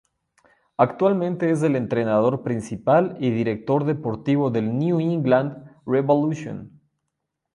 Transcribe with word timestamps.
Actualmente 0.79 1.51
es 1.51 1.61
el 1.61 1.75
entrenador 1.75 2.41
principal 2.41 3.17
y 3.19 3.29
director 3.29 3.83
deportivo 3.85 4.49
del 4.49 4.75
New 4.79 4.99
England 4.99 5.63
Revolution. 5.85 6.81